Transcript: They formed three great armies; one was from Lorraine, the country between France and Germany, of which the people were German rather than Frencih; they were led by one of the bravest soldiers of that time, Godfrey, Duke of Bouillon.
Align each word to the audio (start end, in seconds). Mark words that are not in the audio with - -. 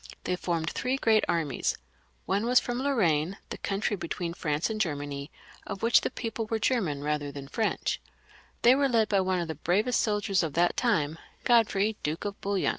They 0.23 0.35
formed 0.35 0.71
three 0.71 0.97
great 0.97 1.23
armies; 1.29 1.77
one 2.25 2.47
was 2.47 2.59
from 2.59 2.81
Lorraine, 2.81 3.37
the 3.49 3.59
country 3.59 3.95
between 3.95 4.33
France 4.33 4.67
and 4.67 4.81
Germany, 4.81 5.29
of 5.67 5.83
which 5.83 6.01
the 6.01 6.09
people 6.09 6.47
were 6.47 6.57
German 6.57 7.03
rather 7.03 7.31
than 7.31 7.47
Frencih; 7.47 7.99
they 8.63 8.73
were 8.73 8.89
led 8.89 9.09
by 9.09 9.19
one 9.21 9.39
of 9.39 9.47
the 9.47 9.53
bravest 9.53 10.01
soldiers 10.01 10.41
of 10.41 10.53
that 10.55 10.75
time, 10.75 11.19
Godfrey, 11.43 11.97
Duke 12.01 12.25
of 12.25 12.41
Bouillon. 12.41 12.69